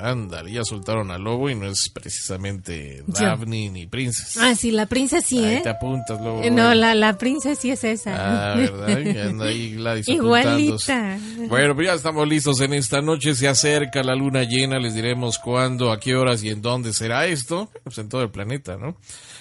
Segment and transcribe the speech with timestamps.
[0.00, 4.36] Ándale, ya soltaron al lobo y no es precisamente Daphne ni Princess.
[4.36, 5.60] Ah, sí, la Princess sí, Ahí ¿eh?
[5.62, 6.42] te apuntas, lobo.
[6.50, 8.52] No, la, la Princess sí es esa.
[8.52, 8.98] Ah, ¿verdad?
[9.00, 11.18] Y anda ahí Gladys Igualita.
[11.48, 13.34] Bueno, pues ya estamos listos en esta noche.
[13.34, 14.78] Se acerca la luna llena.
[14.78, 17.70] Les diremos cuándo, a qué horas y en dónde será esto.
[17.84, 18.96] Pues en todo el planeta, ¿no?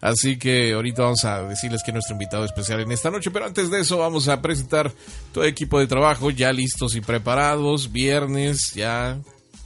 [0.00, 3.30] Así que ahorita vamos a decirles que es nuestro invitado especial en esta noche.
[3.30, 4.92] Pero antes de eso, vamos a presentar
[5.32, 7.92] todo el equipo de trabajo ya listos y preparados.
[7.92, 9.18] Viernes, ya